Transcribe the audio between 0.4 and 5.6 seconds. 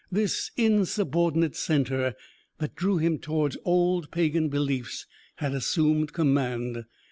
insubordinate centre that drew him towards old pagan beliefs had